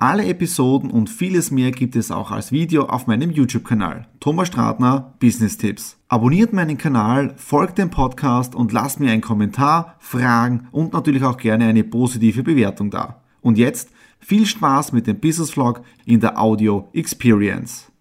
alle 0.00 0.24
Episoden 0.24 0.90
und 0.90 1.10
vieles 1.10 1.50
mehr 1.50 1.72
gibt 1.72 1.94
es 1.94 2.10
auch 2.10 2.30
als 2.30 2.52
Video 2.52 2.84
auf 2.86 3.06
meinem 3.06 3.30
YouTube-Kanal. 3.30 4.08
Thomas 4.18 4.48
Stratner, 4.48 5.14
Business 5.20 5.58
Tipps. 5.58 5.98
Abonniert 6.08 6.54
meinen 6.54 6.78
Kanal, 6.78 7.34
folgt 7.36 7.76
dem 7.76 7.90
Podcast 7.90 8.54
und 8.54 8.72
lasst 8.72 8.98
mir 8.98 9.12
einen 9.12 9.20
Kommentar, 9.20 9.96
Fragen 9.98 10.68
und 10.72 10.94
natürlich 10.94 11.22
auch 11.22 11.36
gerne 11.36 11.66
eine 11.66 11.84
positive 11.84 12.42
Bewertung 12.42 12.90
da. 12.90 13.22
Und 13.42 13.58
jetzt 13.58 13.90
viel 14.18 14.46
Spaß 14.46 14.92
mit 14.92 15.06
dem 15.06 15.20
Business 15.20 15.50
Vlog 15.50 15.82
in 16.06 16.20
der 16.20 16.40
Audio 16.40 16.88
Experience. 16.94 17.92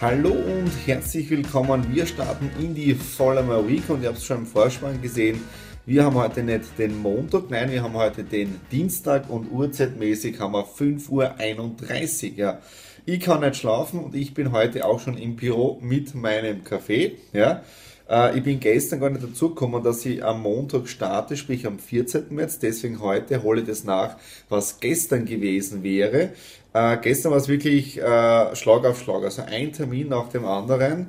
Hallo 0.00 0.30
und 0.30 0.70
herzlich 0.86 1.30
willkommen. 1.30 1.86
Wir 1.94 2.06
starten 2.06 2.50
in 2.60 2.74
die 2.74 2.94
Follower 2.94 3.66
Week 3.68 3.88
und 3.88 4.02
ihr 4.02 4.08
habt 4.08 4.18
es 4.18 4.24
schon 4.24 4.38
im 4.38 4.46
Vorspann 4.46 5.00
gesehen. 5.00 5.40
Wir 5.88 6.04
haben 6.04 6.16
heute 6.16 6.42
nicht 6.42 6.78
den 6.78 6.98
Montag, 6.98 7.48
nein, 7.48 7.70
wir 7.70 7.82
haben 7.82 7.94
heute 7.94 8.22
den 8.22 8.60
Dienstag 8.70 9.30
und 9.30 9.50
uhrzeitmäßig 9.50 10.38
haben 10.38 10.52
wir 10.52 10.66
5.31 10.66 12.32
Uhr. 12.32 12.36
Ja. 12.36 12.58
Ich 13.06 13.20
kann 13.20 13.40
nicht 13.40 13.56
schlafen 13.56 14.00
und 14.00 14.14
ich 14.14 14.34
bin 14.34 14.52
heute 14.52 14.84
auch 14.84 15.00
schon 15.00 15.16
im 15.16 15.36
Büro 15.36 15.78
mit 15.80 16.14
meinem 16.14 16.62
Kaffee. 16.62 17.16
Ja. 17.32 17.62
Äh, 18.06 18.36
ich 18.36 18.44
bin 18.44 18.60
gestern 18.60 19.00
gar 19.00 19.08
nicht 19.08 19.24
dazu 19.24 19.48
gekommen, 19.48 19.82
dass 19.82 20.04
ich 20.04 20.22
am 20.22 20.42
Montag 20.42 20.88
starte, 20.88 21.38
sprich 21.38 21.66
am 21.66 21.78
14. 21.78 22.24
März. 22.34 22.58
Deswegen 22.58 23.00
heute 23.00 23.42
hole 23.42 23.62
ich 23.62 23.66
das 23.66 23.84
nach, 23.84 24.18
was 24.50 24.80
gestern 24.80 25.24
gewesen 25.24 25.82
wäre. 25.82 26.32
Äh, 26.74 26.98
gestern 26.98 27.30
war 27.32 27.38
es 27.38 27.48
wirklich 27.48 27.96
äh, 27.96 28.54
Schlag 28.56 28.84
auf 28.84 29.00
Schlag, 29.02 29.24
also 29.24 29.40
ein 29.40 29.72
Termin 29.72 30.10
nach 30.10 30.28
dem 30.28 30.44
anderen. 30.44 31.06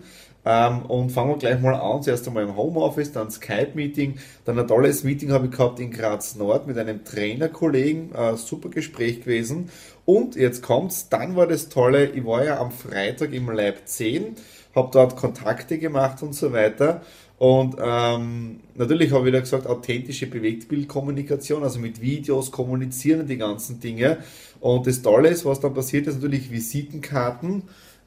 Ähm, 0.52 0.81
und 0.88 1.11
fangen 1.11 1.30
wir 1.30 1.38
gleich 1.38 1.61
mal 1.61 1.75
an. 1.75 2.02
Zuerst 2.02 2.28
einmal 2.28 2.42
im 2.42 2.55
Homeoffice, 2.55 3.11
dann 3.11 3.30
Skype-Meeting, 3.30 4.17
dann 4.45 4.58
ein 4.58 4.67
tolles 4.67 5.03
Meeting 5.03 5.31
habe 5.31 5.45
ich 5.45 5.52
gehabt 5.52 5.80
in 5.80 5.91
Graz 5.91 6.36
Nord 6.36 6.66
mit 6.66 6.75
einem 6.80 7.06
Trainerkollegen, 7.06 8.16
äh, 8.16 8.36
super 8.36 8.69
Gespräch 8.69 9.22
gewesen. 9.22 9.69
Und 10.06 10.36
jetzt 10.36 10.64
kommt's, 10.64 11.08
dann 11.08 11.36
war 11.36 11.45
das 11.45 11.69
Tolle, 11.69 12.08
ich 12.08 12.25
war 12.25 12.44
ja 12.44 12.59
am 12.59 12.72
Freitag 12.72 13.31
im 13.31 13.47
Lab 13.52 13.75
10, 13.86 14.38
habe 14.73 14.89
dort 14.91 15.16
Kontakte 15.17 15.78
gemacht 15.78 16.23
und 16.23 16.33
so 16.33 16.52
weiter. 16.52 17.02
Und 17.38 17.75
ähm, 17.80 18.61
natürlich 18.73 19.11
habe 19.11 19.22
ich 19.22 19.28
wieder 19.28 19.41
gesagt, 19.41 19.67
authentische 19.67 20.25
Bewegtbildkommunikation, 20.25 21.61
also 21.61 21.80
mit 21.80 22.02
Videos 22.02 22.50
kommunizieren 22.50 23.28
die 23.28 23.38
ganzen 23.38 23.80
Dinge. 23.80 24.17
Und 24.59 24.88
das 24.88 25.03
Tolle 25.03 25.30
ist, 25.30 25.45
was 25.45 25.59
dann 25.59 25.75
passiert 25.75 26.08
ist, 26.08 26.16
natürlich 26.16 26.50
Visitenkarten. 26.50 27.63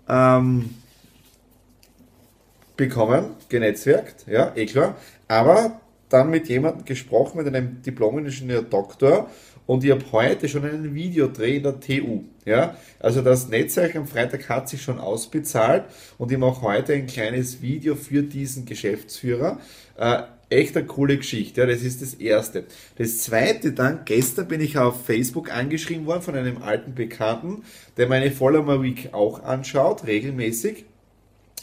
Ähm, 0.09 0.71
bekommen, 2.83 3.37
genetzwerkt, 3.49 4.27
ja, 4.27 4.53
eh 4.57 4.67
klar, 4.67 4.97
aber 5.29 5.81
dann 6.09 6.31
mit 6.31 6.49
jemandem 6.49 6.85
gesprochen, 6.85 7.39
mit 7.39 7.47
einem 7.47 7.81
Diplom-Ingenieur 7.81 8.63
Doktor 8.63 9.31
und 9.67 9.85
ich 9.85 9.93
habe 9.93 10.05
heute 10.11 10.49
schon 10.49 10.65
einen 10.65 10.95
Videodreh 10.95 11.59
in 11.59 11.63
der 11.63 11.79
TU. 11.79 12.25
Ja? 12.45 12.77
Also 12.99 13.23
das 13.23 13.49
Netzwerk 13.49 13.95
am 13.95 14.09
Freitag 14.09 14.49
hat 14.49 14.69
sich 14.69 14.83
schon 14.83 14.99
ausbezahlt 14.99 15.85
und 16.19 16.33
ich 16.33 16.39
mache 16.39 16.63
heute 16.63 16.95
ein 16.95 17.07
kleines 17.07 17.63
Video 17.63 17.95
für 17.95 18.25
diesen 18.25 18.67
Geschäftsführer. 18.67 19.61
Äh, 19.97 20.23
echt 20.51 20.77
eine 20.77 20.85
coole 20.87 21.17
Geschichte, 21.17 21.61
ja, 21.61 21.67
das 21.67 21.83
ist 21.83 22.03
das 22.03 22.15
Erste. 22.15 22.65
Das 22.99 23.19
Zweite 23.19 23.73
dann, 23.73 24.01
gestern 24.05 24.49
bin 24.49 24.61
ich 24.61 24.77
auf 24.77 25.07
Facebook 25.07 25.51
angeschrieben 25.53 26.05
worden 26.05 26.23
von 26.23 26.35
einem 26.35 26.61
alten 26.63 26.95
Bekannten, 26.95 27.63
der 27.97 28.09
meine 28.09 28.33
Follower 28.33 28.83
Week 28.83 29.11
auch 29.13 29.45
anschaut, 29.45 30.05
regelmäßig 30.07 30.85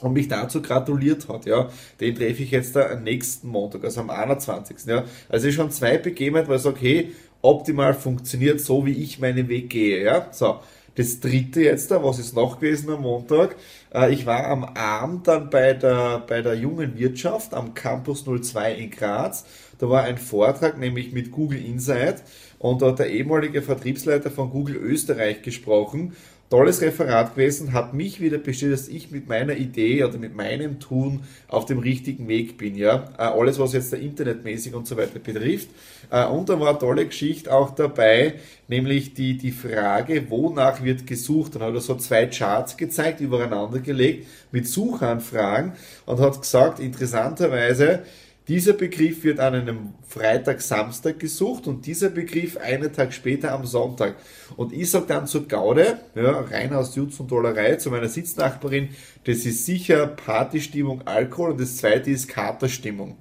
und 0.02 0.14
mich 0.14 0.28
dazu 0.28 0.62
gratuliert 0.62 1.28
hat, 1.28 1.46
ja. 1.46 1.70
Den 2.00 2.16
treffe 2.16 2.44
ich 2.44 2.52
jetzt 2.52 2.76
da 2.76 2.90
am 2.90 3.04
nächsten 3.04 3.48
Montag, 3.48 3.84
also 3.84 4.02
am 4.02 4.10
21. 4.10 4.78
Ja. 4.86 5.04
Also 5.28 5.52
schon 5.52 5.72
zwei 5.72 5.98
Begebenheiten, 5.98 6.50
weil 6.50 6.58
ich 6.58 6.64
sage, 6.64 6.80
hey, 6.80 7.16
optimal 7.42 7.94
funktioniert 7.94 8.62
so, 8.62 8.86
wie 8.86 9.04
ich 9.04 9.20
meinen 9.20 9.48
Weg 9.50 9.70
gehe, 9.70 10.04
ja. 10.04 10.28
So. 10.32 10.60
Das 10.96 11.22
dritte 11.22 11.62
jetzt 11.62 11.92
da, 11.92 12.04
was 12.04 12.20
ist 12.20 12.36
noch 12.36 12.60
gewesen 12.60 12.90
am 12.90 13.04
Montag? 13.04 13.56
Äh, 13.94 14.12
ich 14.12 14.26
war 14.26 14.48
am 14.48 14.66
Abend 14.66 15.28
dann 15.28 15.50
bei 15.50 15.74
der, 15.74 16.24
bei 16.28 16.42
der 16.42 16.56
jungen 16.56 16.98
Wirtschaft 16.98 17.54
am 17.54 17.74
Campus 17.74 18.26
02 18.26 18.74
in 18.74 18.90
Graz. 18.90 19.46
Da 19.78 19.90
war 19.90 20.04
ein 20.04 20.18
Vortrag, 20.18 20.78
nämlich 20.78 21.14
mit 21.14 21.31
Google 21.31 21.64
Insight. 21.64 22.24
Und 22.58 22.81
da 22.81 22.88
hat 22.88 23.00
der 23.00 23.10
ehemalige 23.12 23.62
Vertriebsleiter 23.62 24.30
von 24.30 24.50
Google 24.50 24.76
Österreich 24.76 25.42
gesprochen 25.42 26.18
tolles 26.50 26.82
Referat 26.82 27.36
gewesen, 27.36 27.74
hat 27.74 27.94
mich 27.94 28.20
wieder 28.20 28.40
bestätigt, 28.40 28.74
dass 28.74 28.88
ich 28.88 29.12
mit 29.12 29.28
meiner 29.28 29.56
Idee 29.56 30.04
oder 30.04 30.18
mit 30.18 30.36
meinem 30.36 30.80
Tun 30.80 31.22
auf 31.48 31.66
dem 31.66 31.80
richtigen 31.80 32.28
Weg 32.28 32.58
bin. 32.58 32.76
Ja, 32.76 33.10
äh, 33.18 33.22
alles 33.22 33.60
was 33.60 33.74
jetzt 33.74 33.92
der 33.92 34.00
internetmäßig 34.00 34.74
und 34.74 34.88
so 34.88 34.98
weiter 34.98 35.20
betrifft. 35.20 35.70
Äh, 36.10 36.26
und 36.26 36.50
da 36.50 36.60
war 36.60 36.70
eine 36.70 36.80
tolle 36.80 37.06
Geschichte 37.06 37.54
auch 37.54 37.70
dabei, 37.72 38.36
nämlich 38.68 39.14
die 39.14 39.38
die 39.38 39.52
Frage, 39.52 40.30
wonach 40.30 40.84
wird 40.84 41.06
gesucht. 41.06 41.56
Dann 41.56 41.62
hat 41.62 41.76
er 41.76 41.82
so 41.82 41.96
zwei 41.96 42.26
Charts 42.26 42.78
gezeigt, 42.78 43.22
übereinander 43.22 43.80
gelegt 43.80 44.28
mit 44.52 44.68
Suchanfragen 44.68 45.74
und 46.08 46.20
hat 46.20 46.42
gesagt, 46.42 46.80
interessanterweise 46.80 48.04
dieser 48.50 48.74
Begriff 48.74 49.24
wird 49.24 49.40
an 49.40 49.54
einem 49.54 49.94
Freitag, 50.08 50.62
Samstag 50.62 51.20
gesucht 51.20 51.68
und 51.68 51.86
dieser 51.86 52.10
Begriff 52.10 52.58
einen 52.58 52.92
Tag 52.92 53.14
später 53.14 53.52
am 53.52 53.68
Sonntag. 53.68 54.16
Und 54.58 54.74
ich 54.74 54.90
sage 54.90 55.06
dann 55.08 55.28
zur 55.28 55.48
Gaude, 55.48 56.00
ja, 56.16 56.32
rein 56.32 56.74
aus 56.74 56.96
Jutz 56.96 57.20
und 57.20 57.30
Dollerei, 57.30 57.76
zu 57.76 57.92
meiner 57.92 58.10
Sitznachbarin, 58.10 58.90
das 59.26 59.46
ist 59.46 59.68
sicher 59.68 60.08
Partystimmung, 60.08 61.04
Alkohol 61.06 61.52
und 61.52 61.62
das 61.62 61.78
zweite 61.78 62.10
ist 62.10 62.28
Katerstimmung. 62.28 63.18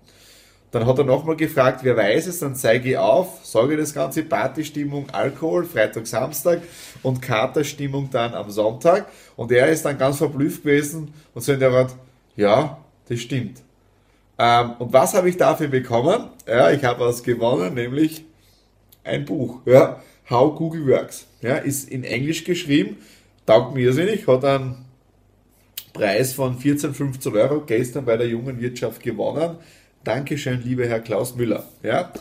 Dann 0.71 0.87
hat 0.87 0.97
er 0.97 1.05
nochmal 1.05 1.37
gefragt, 1.37 1.81
wer 1.83 1.97
weiß 1.97 2.27
es, 2.27 2.41
dann 2.41 2.57
zeige 2.57 2.91
ich 2.91 2.97
auf, 2.97 3.45
sage 3.45 3.77
das 3.77 3.93
Ganze, 3.93 4.23
Partystimmung, 4.23 5.11
Alkohol, 5.11 5.67
Freitag, 5.67 6.07
Samstag 6.07 6.63
und 7.03 7.21
Katerstimmung 7.21 8.09
dann 8.11 8.33
am 8.33 8.51
Sonntag. 8.51 9.07
Und 9.37 9.53
er 9.53 9.69
ist 9.69 9.85
dann 9.85 9.99
ganz 9.99 10.17
verblüfft 10.17 10.63
gewesen 10.63 11.13
und 11.35 11.43
so 11.43 11.53
in 11.53 11.61
der 11.61 11.71
Art, 11.71 11.95
ja, 12.35 12.79
das 13.11 13.21
stimmt. 13.21 13.68
Ähm, 14.39 14.73
und 14.79 14.93
was 14.93 15.15
habe 15.15 15.29
ich 15.29 15.37
dafür 15.37 15.69
bekommen? 15.69 16.29
Ja, 16.47 16.71
ich 16.71 16.85
habe 16.85 17.01
was 17.01 17.23
gewonnen, 17.23 17.75
nämlich 17.75 18.25
ein 19.05 19.25
Buch. 19.25 19.61
Ja, 19.67 20.01
How 20.31 20.55
Google 20.55 20.87
Works. 20.87 21.27
Ja, 21.41 21.57
ist 21.57 21.89
in 21.89 22.05
Englisch 22.05 22.45
geschrieben, 22.45 22.99
taugt 23.47 23.75
mir 23.75 23.87
irrsinnig, 23.87 24.27
hat 24.27 24.45
einen 24.45 24.85
Preis 25.93 26.35
von 26.35 26.59
14, 26.59 26.95
15 26.95 27.35
Euro 27.35 27.63
gestern 27.67 28.05
bei 28.05 28.17
der 28.17 28.29
jungen 28.29 28.61
Wirtschaft 28.61 29.03
gewonnen. 29.03 29.57
Dankeschön, 30.05 30.63
lieber 30.63 30.87
Herr 30.87 31.01
Klaus 31.01 31.35
Müller. 31.35 31.65
Ja, 31.83 32.13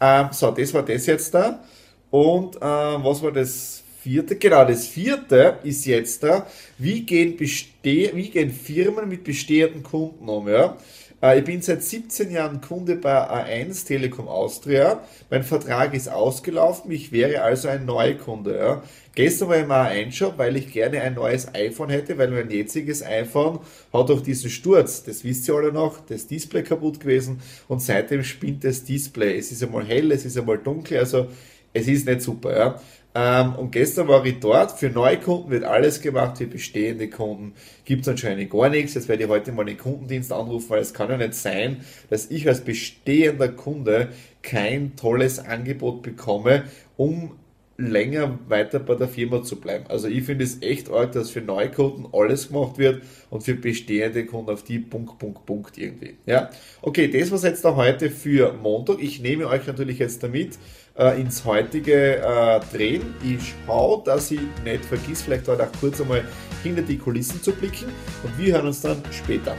ähm, 0.00 0.28
so, 0.32 0.50
das 0.50 0.72
war 0.74 0.82
das 0.82 1.06
jetzt 1.06 1.34
da. 1.34 1.62
Und 2.10 2.56
äh, 2.56 2.60
was 2.60 3.22
war 3.22 3.30
das 3.30 3.82
vierte? 4.00 4.36
Genau, 4.36 4.64
das 4.64 4.86
vierte 4.86 5.58
ist 5.62 5.84
jetzt 5.84 6.22
da. 6.22 6.46
Wie 6.78 7.02
gehen, 7.02 7.36
Beste 7.36 7.74
wie 7.82 8.30
gehen 8.30 8.50
Firmen 8.50 9.08
mit 9.08 9.22
bestehenden 9.22 9.82
Kunden 9.82 10.28
um? 10.28 10.48
Ja? 10.48 10.76
Äh, 11.22 11.38
ich 11.38 11.44
bin 11.44 11.62
seit 11.62 11.82
17 11.82 12.30
Jahren 12.30 12.60
Kunde 12.60 12.96
bei 12.96 13.12
A1 13.12 13.86
Telekom 13.86 14.28
Austria. 14.28 15.02
Mein 15.30 15.42
Vertrag 15.42 15.94
ist 15.94 16.08
ausgelaufen. 16.08 16.90
Ich 16.90 17.12
wäre 17.12 17.42
also 17.42 17.68
ein 17.68 17.84
Neukunde. 17.84 18.56
Ja. 18.56 18.82
Gestern 19.14 19.48
war 19.48 19.56
ich 19.56 19.64
im 19.64 20.10
A1-Shop, 20.10 20.34
weil 20.38 20.56
ich 20.56 20.72
gerne 20.72 21.00
ein 21.02 21.14
neues 21.14 21.52
iPhone 21.54 21.90
hätte, 21.90 22.16
weil 22.16 22.30
mein 22.30 22.50
jetziges 22.50 23.04
iPhone 23.04 23.58
hat 23.92 24.08
durch 24.08 24.22
diesen 24.22 24.50
Sturz, 24.50 25.02
das 25.02 25.24
wisst 25.24 25.48
ihr 25.48 25.54
alle 25.54 25.72
noch, 25.72 25.98
das 26.06 26.28
Display 26.28 26.62
kaputt 26.62 27.00
gewesen 27.00 27.40
und 27.66 27.82
seitdem 27.82 28.22
spinnt 28.22 28.64
das 28.64 28.84
Display. 28.84 29.36
Es 29.36 29.50
ist 29.50 29.62
einmal 29.64 29.84
hell, 29.84 30.12
es 30.12 30.24
ist 30.24 30.38
einmal 30.38 30.58
dunkel, 30.58 30.98
also 30.98 31.26
es 31.72 31.88
ist 31.88 32.06
nicht 32.06 32.22
super. 32.22 32.56
Ja. 32.56 32.80
Ähm, 33.14 33.56
und 33.56 33.72
gestern 33.72 34.06
war 34.08 34.24
ich 34.24 34.38
dort. 34.38 34.78
Für 34.78 34.88
Neukunden 34.88 35.50
wird 35.50 35.64
alles 35.64 36.00
gemacht, 36.00 36.38
für 36.38 36.46
bestehende 36.46 37.10
Kunden 37.10 37.54
gibt 37.84 38.02
es 38.02 38.08
anscheinend 38.08 38.50
gar 38.50 38.68
nichts. 38.68 38.94
Jetzt 38.94 39.08
werde 39.08 39.24
ich 39.24 39.28
heute 39.28 39.52
mal 39.52 39.64
den 39.64 39.78
Kundendienst 39.78 40.32
anrufen, 40.32 40.70
weil 40.70 40.80
es 40.80 40.94
kann 40.94 41.10
ja 41.10 41.16
nicht 41.16 41.34
sein, 41.34 41.84
dass 42.08 42.30
ich 42.30 42.46
als 42.46 42.60
bestehender 42.60 43.48
Kunde 43.48 44.10
kein 44.42 44.94
tolles 44.94 45.40
Angebot 45.40 46.02
bekomme, 46.02 46.64
um 46.96 47.32
länger 47.80 48.38
weiter 48.48 48.78
bei 48.78 48.94
der 48.94 49.08
Firma 49.08 49.42
zu 49.42 49.60
bleiben. 49.60 49.86
Also 49.88 50.08
ich 50.08 50.24
finde 50.24 50.44
es 50.44 50.62
echt 50.62 50.90
arg, 50.90 51.12
dass 51.12 51.30
für 51.30 51.40
neue 51.40 51.70
Kunden 51.70 52.06
alles 52.12 52.48
gemacht 52.48 52.78
wird 52.78 53.02
und 53.30 53.42
für 53.42 53.54
bestehende 53.54 54.26
Kunden 54.26 54.50
auf 54.50 54.62
die 54.62 54.78
Punkt, 54.78 55.18
Punkt, 55.18 55.46
Punkt 55.46 55.78
irgendwie. 55.78 56.16
Ja, 56.26 56.50
okay, 56.82 57.08
das 57.08 57.30
was 57.30 57.42
jetzt 57.42 57.64
da 57.64 57.76
heute 57.76 58.10
für 58.10 58.52
Montag. 58.52 59.00
Ich 59.00 59.20
nehme 59.20 59.46
euch 59.46 59.66
natürlich 59.66 59.98
jetzt 59.98 60.22
damit 60.22 60.58
äh, 60.96 61.20
ins 61.20 61.44
heutige 61.44 62.18
äh, 62.18 62.60
Drehen. 62.72 63.14
Ich 63.24 63.54
schaue, 63.66 64.02
dass 64.04 64.30
ich 64.30 64.40
nicht 64.64 64.84
vergiss, 64.84 65.22
vielleicht 65.22 65.48
heute 65.48 65.64
auch 65.64 65.72
kurz 65.80 66.00
einmal 66.00 66.24
hinter 66.62 66.82
die 66.82 66.98
Kulissen 66.98 67.42
zu 67.42 67.52
blicken 67.52 67.86
und 68.22 68.38
wir 68.38 68.54
hören 68.54 68.66
uns 68.66 68.80
dann 68.80 69.02
später. 69.10 69.56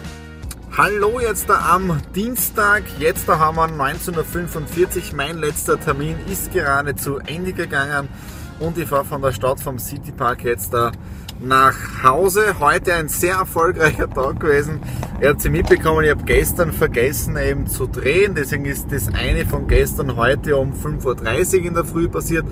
Hallo, 0.78 1.20
jetzt 1.20 1.50
da 1.50 1.74
am 1.74 2.02
Dienstag. 2.16 2.84
Jetzt 2.98 3.28
da 3.28 3.38
haben 3.38 3.58
wir 3.58 3.68
19.45 3.68 4.16
Uhr. 5.12 5.16
Mein 5.18 5.38
letzter 5.38 5.78
Termin 5.78 6.16
ist 6.32 6.54
gerade 6.54 6.96
zu 6.96 7.18
Ende 7.18 7.52
gegangen 7.52 8.08
und 8.58 8.78
ich 8.78 8.88
fahre 8.88 9.04
von 9.04 9.22
der 9.22 9.34
Stadt 9.34 9.60
vom 9.60 9.78
Citypark 9.78 10.46
jetzt 10.46 10.74
da 10.74 10.94
nach 11.44 12.04
Hause. 12.04 12.60
Heute 12.60 12.94
ein 12.94 13.08
sehr 13.08 13.36
erfolgreicher 13.36 14.10
Tag 14.10 14.40
gewesen. 14.40 14.80
Ihr 15.22 15.30
habt 15.30 15.42
sie 15.42 15.50
mitbekommen, 15.50 16.04
ich 16.04 16.12
habe 16.12 16.24
gestern 16.24 16.72
vergessen 16.72 17.38
eben 17.38 17.68
zu 17.68 17.88
drehen. 17.88 18.36
Deswegen 18.36 18.66
ist 18.66 18.92
das 18.92 19.08
eine 19.14 19.46
von 19.46 19.68
gestern 19.68 20.16
heute 20.16 20.58
um 20.58 20.74
5.30 20.74 21.60
Uhr 21.60 21.66
in 21.66 21.74
der 21.74 21.86
Früh 21.86 22.08
passiert. 22.08 22.46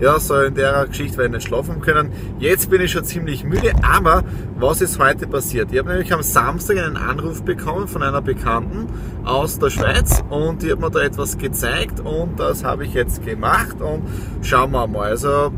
Ja, 0.00 0.18
so 0.18 0.40
in 0.40 0.54
der 0.54 0.86
Geschichte 0.88 1.16
werde 1.18 1.28
ich 1.28 1.34
nicht 1.36 1.48
schlafen 1.48 1.80
können. 1.80 2.12
Jetzt 2.38 2.70
bin 2.70 2.80
ich 2.80 2.90
schon 2.90 3.04
ziemlich 3.04 3.44
müde, 3.44 3.72
aber 3.82 4.24
was 4.58 4.80
ist 4.80 4.98
heute 4.98 5.28
passiert? 5.28 5.70
Ich 5.70 5.78
habe 5.78 5.90
nämlich 5.90 6.12
am 6.12 6.22
Samstag 6.22 6.78
einen 6.78 6.96
Anruf 6.96 7.42
bekommen 7.42 7.86
von 7.86 8.02
einer 8.02 8.20
Bekannten 8.20 8.88
aus 9.24 9.60
der 9.60 9.70
Schweiz 9.70 10.22
und 10.28 10.62
die 10.62 10.72
hat 10.72 10.80
mir 10.80 10.90
da 10.90 11.00
etwas 11.00 11.38
gezeigt 11.38 12.00
und 12.00 12.40
das 12.40 12.64
habe 12.64 12.84
ich 12.84 12.94
jetzt 12.94 13.24
gemacht 13.24 13.80
und 13.80 14.02
schauen 14.42 14.72
wir 14.72 14.88
mal. 14.88 15.10
Also, 15.10 15.52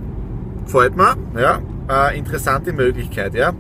gefällt 0.67 0.97
mir, 0.97 1.17
ja, 1.41 1.63
äh, 1.89 2.19
interessante 2.19 2.73
Möglichkeit, 2.73 3.35
ja. 3.35 3.53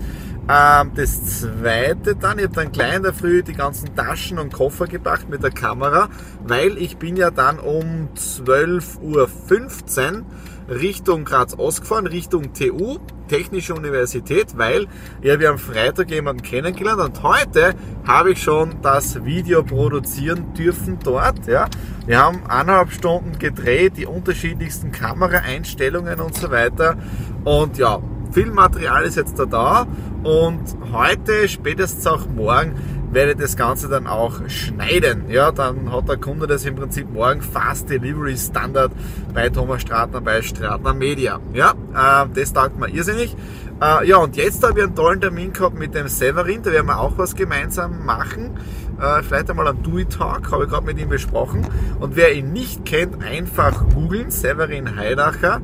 Ähm, 0.46 0.90
das 0.94 1.40
zweite 1.40 2.16
dann, 2.16 2.38
ich 2.38 2.44
habe 2.44 2.54
dann 2.54 2.72
gleich 2.72 2.96
in 2.96 3.02
der 3.02 3.14
Früh 3.14 3.42
die 3.42 3.54
ganzen 3.54 3.94
Taschen 3.94 4.38
und 4.38 4.52
Koffer 4.52 4.86
gebracht 4.86 5.28
mit 5.30 5.42
der 5.42 5.50
Kamera, 5.50 6.08
weil 6.46 6.76
ich 6.76 6.98
bin 6.98 7.16
ja 7.16 7.30
dann 7.30 7.58
um 7.58 8.10
12.15 8.14 9.00
Uhr 9.00 10.24
Richtung 10.68 11.24
Graz 11.24 11.54
ausgefahren, 11.54 12.06
Richtung 12.06 12.52
TU, 12.52 12.98
Technische 13.28 13.74
Universität, 13.74 14.56
weil 14.56 14.86
ich 15.22 15.30
habe 15.30 15.44
ja 15.44 15.50
am 15.50 15.58
Freitag 15.58 16.10
jemanden 16.10 16.42
kennengelernt 16.42 17.00
und 17.00 17.22
heute 17.22 17.74
habe 18.06 18.32
ich 18.32 18.42
schon 18.42 18.82
das 18.82 19.24
Video 19.24 19.62
produzieren 19.62 20.52
dürfen 20.54 20.98
dort. 21.02 21.46
Ja. 21.46 21.68
Wir 22.06 22.18
haben 22.18 22.42
eineinhalb 22.46 22.92
Stunden 22.92 23.38
gedreht, 23.38 23.96
die 23.96 24.06
unterschiedlichsten 24.06 24.92
Kameraeinstellungen 24.92 26.20
und 26.20 26.34
so 26.34 26.50
weiter. 26.50 26.96
Und 27.44 27.78
ja, 27.78 28.00
Filmmaterial 28.34 29.04
ist 29.04 29.14
jetzt 29.14 29.38
da 29.38 29.46
da 29.46 29.86
und 30.24 30.60
heute, 30.92 31.48
spätestens 31.48 32.04
auch 32.08 32.26
morgen, 32.26 32.74
werde 33.12 33.30
ich 33.30 33.38
das 33.38 33.56
Ganze 33.56 33.88
dann 33.88 34.08
auch 34.08 34.48
schneiden. 34.48 35.30
Ja, 35.30 35.52
dann 35.52 35.92
hat 35.92 36.08
der 36.08 36.16
Kunde 36.16 36.48
das 36.48 36.64
im 36.64 36.74
Prinzip 36.74 37.12
morgen 37.12 37.40
Fast 37.40 37.88
Delivery 37.88 38.36
Standard 38.36 38.90
bei 39.32 39.50
Thomas 39.50 39.82
Stratner 39.82 40.20
bei 40.20 40.42
Stratner 40.42 40.94
Media. 40.94 41.38
Ja, 41.52 41.74
äh, 41.94 42.28
das 42.34 42.52
taugt 42.52 42.76
mir 42.76 42.88
irrsinnig. 42.88 43.36
Äh, 43.80 44.08
ja, 44.08 44.16
und 44.16 44.36
jetzt 44.36 44.66
habe 44.66 44.80
ich 44.80 44.84
einen 44.84 44.96
tollen 44.96 45.20
Termin 45.20 45.52
gehabt 45.52 45.78
mit 45.78 45.94
dem 45.94 46.08
Severin, 46.08 46.60
da 46.64 46.72
werden 46.72 46.86
wir 46.88 46.98
auch 46.98 47.16
was 47.16 47.36
gemeinsam 47.36 48.04
machen. 48.04 48.58
Äh, 49.00 49.22
vielleicht 49.22 49.50
einmal 49.50 49.68
einen 49.68 49.82
Do-It-Talk, 49.82 50.52
habe 50.52 50.64
ich 50.64 50.70
gerade 50.70 50.86
mit 50.86 50.98
ihm 50.98 51.08
besprochen. 51.08 51.66
Und 52.00 52.16
wer 52.16 52.34
ihn 52.34 52.52
nicht 52.52 52.84
kennt, 52.84 53.22
einfach 53.22 53.84
googeln, 53.94 54.30
Severin 54.30 54.96
Heidacher, 54.96 55.60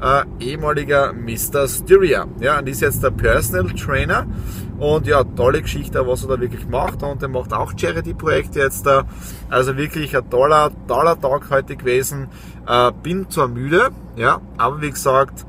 äh, 0.00 0.24
ehemaliger 0.40 1.12
Mr. 1.12 1.68
Styria. 1.68 2.26
Ja, 2.40 2.58
und 2.58 2.68
ist 2.68 2.80
jetzt 2.80 3.02
der 3.02 3.10
Personal 3.10 3.72
Trainer. 3.72 4.26
Und 4.78 5.06
ja, 5.06 5.22
tolle 5.24 5.62
Geschichte, 5.62 6.06
was 6.06 6.24
er 6.24 6.36
da 6.36 6.40
wirklich 6.40 6.68
macht. 6.68 7.02
Und 7.02 7.22
er 7.22 7.28
macht 7.28 7.52
auch 7.52 7.72
Charity-Projekte 7.76 8.60
jetzt 8.60 8.86
da. 8.86 9.04
Also 9.48 9.76
wirklich 9.76 10.16
ein 10.16 10.28
toller, 10.28 10.70
toller 10.88 11.20
Tag 11.20 11.50
heute 11.50 11.76
gewesen. 11.76 12.28
Äh, 12.66 12.92
bin 13.02 13.30
zwar 13.30 13.48
müde, 13.48 13.90
ja, 14.16 14.40
aber 14.58 14.80
wie 14.82 14.90
gesagt, 14.90 15.46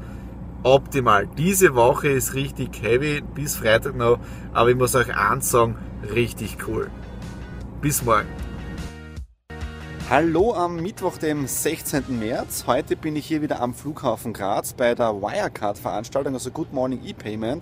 optimal. 0.63 1.27
Diese 1.37 1.75
Woche 1.75 2.09
ist 2.09 2.33
richtig 2.33 2.81
heavy, 2.81 3.21
bis 3.21 3.55
Freitag 3.55 3.95
noch. 3.95 4.19
Aber 4.53 4.69
ich 4.69 4.75
muss 4.75 4.95
euch 4.95 5.15
eins 5.15 5.51
sagen, 5.51 5.75
richtig 6.13 6.57
cool. 6.67 6.89
Bis 7.85 8.01
morgen. 8.01 8.27
Hallo 10.09 10.55
am 10.55 10.77
Mittwoch, 10.77 11.19
dem 11.19 11.45
16. 11.45 12.17
März. 12.17 12.63
Heute 12.65 12.95
bin 12.95 13.15
ich 13.15 13.27
hier 13.27 13.43
wieder 13.43 13.61
am 13.61 13.75
Flughafen 13.75 14.33
Graz 14.33 14.73
bei 14.73 14.95
der 14.95 15.21
Wirecard-Veranstaltung, 15.21 16.33
also 16.33 16.49
Good 16.49 16.73
Morning 16.73 17.05
E-Payment. 17.05 17.61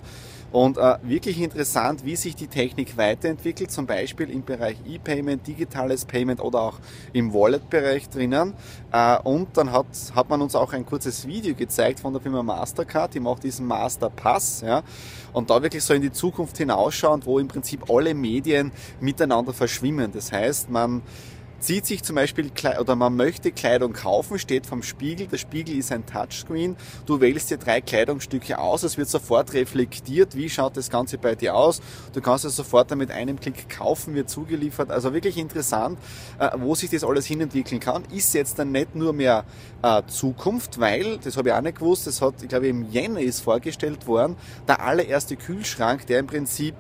Und 0.53 0.77
äh, 0.77 0.97
wirklich 1.01 1.41
interessant, 1.41 2.05
wie 2.05 2.15
sich 2.15 2.35
die 2.35 2.45
Technik 2.45 2.95
weiterentwickelt, 2.95 3.71
zum 3.71 3.87
Beispiel 3.87 4.29
im 4.29 4.43
Bereich 4.43 4.77
E-Payment, 4.85 5.47
digitales 5.47 6.05
Payment 6.05 6.39
oder 6.39 6.61
auch 6.61 6.79
im 7.11 7.33
Wallet-Bereich 7.33 8.07
drinnen. 8.09 8.53
Äh, 8.91 9.17
und 9.23 9.57
dann 9.57 9.71
hat, 9.71 9.87
hat 10.13 10.29
man 10.29 10.43
uns 10.43 10.53
auch 10.53 10.71
ein 10.73 10.85
kurzes 10.85 11.25
Video 11.25 11.55
gezeigt 11.55 12.01
von 12.01 12.13
der 12.13 12.21
Firma 12.21 12.43
Mastercard, 12.43 13.15
die 13.15 13.19
macht 13.19 13.43
diesen 13.43 13.65
Masterpass. 13.65 14.61
Ja, 14.61 14.83
und 15.33 15.49
da 15.49 15.63
wirklich 15.63 15.83
so 15.83 15.95
in 15.95 16.03
die 16.03 16.11
Zukunft 16.11 16.55
hinausschauend, 16.59 17.25
wo 17.25 17.39
im 17.39 17.47
Prinzip 17.47 17.89
alle 17.89 18.13
Medien 18.13 18.71
miteinander 18.99 19.53
verschwimmen. 19.53 20.11
Das 20.11 20.31
heißt, 20.31 20.69
man 20.69 21.01
zieht 21.63 21.85
sich 21.85 22.03
zum 22.03 22.17
Beispiel 22.17 22.51
oder 22.79 22.95
man 22.95 23.15
möchte 23.15 23.51
Kleidung 23.53 23.93
kaufen, 23.93 24.37
steht 24.37 24.65
vom 24.65 24.83
Spiegel. 24.83 25.27
Der 25.27 25.37
Spiegel 25.37 25.77
ist 25.77 25.93
ein 25.93 26.05
Touchscreen. 26.05 26.75
Du 27.05 27.21
wählst 27.21 27.49
dir 27.51 27.57
drei 27.57 27.79
Kleidungsstücke 27.79 28.59
aus. 28.59 28.83
Es 28.83 28.97
wird 28.97 29.07
sofort 29.07 29.53
reflektiert. 29.53 30.35
Wie 30.35 30.49
schaut 30.49 30.75
das 30.75 30.89
Ganze 30.89 31.17
bei 31.17 31.35
dir 31.35 31.55
aus? 31.55 31.81
Du 32.13 32.19
kannst 32.19 32.43
es 32.43 32.57
sofort 32.57 32.91
dann 32.91 32.97
mit 32.97 33.11
einem 33.11 33.39
Klick 33.39 33.69
kaufen, 33.69 34.13
wird 34.13 34.29
zugeliefert. 34.29 34.91
Also 34.91 35.13
wirklich 35.13 35.37
interessant, 35.37 35.97
äh, 36.37 36.49
wo 36.57 36.75
sich 36.75 36.89
das 36.89 37.05
alles 37.05 37.25
hinentwickeln 37.25 37.79
kann. 37.79 38.03
Ist 38.11 38.33
jetzt 38.33 38.59
dann 38.59 38.73
nicht 38.73 38.93
nur 38.93 39.13
mehr 39.13 39.45
äh, 39.83 40.01
Zukunft, 40.07 40.81
weil, 40.81 41.17
das 41.19 41.37
habe 41.37 41.49
ich 41.49 41.55
auch 41.55 41.61
nicht 41.61 41.79
gewusst, 41.79 42.07
das 42.07 42.21
hat, 42.21 42.41
ich 42.41 42.49
glaube, 42.49 42.67
im 42.67 42.91
Jänner 42.91 43.21
ist 43.21 43.39
vorgestellt 43.39 44.05
worden, 44.05 44.35
der 44.67 44.81
allererste 44.81 45.37
Kühlschrank, 45.37 46.05
der 46.07 46.19
im 46.19 46.27
Prinzip 46.27 46.75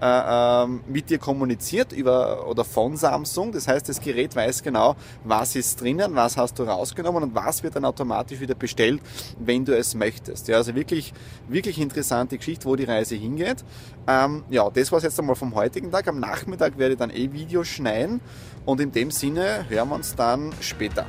äh, 0.00 0.64
ähm, 0.64 0.80
mit 0.86 1.08
dir 1.08 1.18
kommuniziert 1.18 1.92
über 1.92 2.46
oder 2.48 2.64
von 2.64 2.96
Samsung. 2.96 3.52
Das 3.52 3.66
heißt, 3.66 3.88
das 3.88 4.00
Gerät 4.00 4.25
weiß 4.34 4.62
genau, 4.62 4.96
was 5.24 5.54
ist 5.54 5.80
drinnen, 5.80 6.14
was 6.14 6.36
hast 6.36 6.58
du 6.58 6.64
rausgenommen 6.64 7.22
und 7.22 7.34
was 7.34 7.62
wird 7.62 7.76
dann 7.76 7.84
automatisch 7.84 8.40
wieder 8.40 8.54
bestellt, 8.54 9.00
wenn 9.38 9.64
du 9.64 9.76
es 9.76 9.94
möchtest. 9.94 10.48
Ja, 10.48 10.56
also 10.56 10.74
wirklich, 10.74 11.12
wirklich 11.48 11.78
interessante 11.78 12.36
Geschichte, 12.38 12.64
wo 12.64 12.76
die 12.76 12.84
Reise 12.84 13.14
hingeht. 13.14 13.64
Ähm, 14.08 14.44
ja, 14.50 14.68
das 14.70 14.90
war 14.90 14.98
es 14.98 15.04
jetzt 15.04 15.18
einmal 15.20 15.36
vom 15.36 15.54
heutigen 15.54 15.90
Tag. 15.90 16.08
Am 16.08 16.18
Nachmittag 16.18 16.78
werde 16.78 16.94
ich 16.94 16.98
dann 16.98 17.10
eh 17.10 17.32
Videos 17.32 17.68
schneiden 17.68 18.20
und 18.64 18.80
in 18.80 18.92
dem 18.92 19.10
Sinne 19.10 19.66
hören 19.68 19.88
wir 19.90 19.94
uns 19.94 20.14
dann 20.16 20.52
später. 20.60 21.06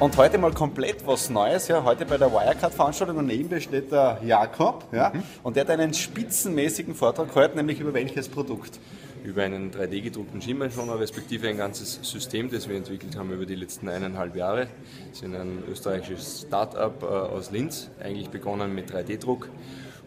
Und 0.00 0.16
heute 0.16 0.38
mal 0.38 0.52
komplett 0.52 1.06
was 1.06 1.30
Neues. 1.30 1.68
Ja, 1.68 1.84
heute 1.84 2.04
bei 2.04 2.18
der 2.18 2.32
Wirecard-Veranstaltung 2.32 3.16
und 3.16 3.26
neben 3.26 3.48
mir 3.48 3.60
steht 3.60 3.92
der 3.92 4.18
Jakob. 4.24 4.84
Ja, 4.90 5.12
mhm. 5.14 5.22
Und 5.44 5.54
der 5.54 5.62
hat 5.62 5.70
einen 5.70 5.94
spitzenmäßigen 5.94 6.96
Vortrag 6.96 7.28
heute, 7.36 7.56
nämlich 7.56 7.78
über 7.78 7.94
welches 7.94 8.28
Produkt? 8.28 8.80
Über 9.24 9.42
einen 9.42 9.70
3D-gedruckten 9.70 10.42
Schienbeinschoner, 10.42 11.00
respektive 11.00 11.48
ein 11.48 11.56
ganzes 11.56 11.98
System, 12.02 12.50
das 12.50 12.68
wir 12.68 12.76
entwickelt 12.76 13.16
haben 13.16 13.32
über 13.32 13.46
die 13.46 13.54
letzten 13.54 13.88
eineinhalb 13.88 14.36
Jahre. 14.36 14.68
Wir 15.08 15.14
sind 15.14 15.34
ein 15.34 15.62
österreichisches 15.66 16.42
Start-up 16.46 17.02
äh, 17.02 17.06
aus 17.06 17.50
Linz, 17.50 17.88
eigentlich 18.00 18.28
begonnen 18.28 18.74
mit 18.74 18.92
3D-Druck 18.92 19.48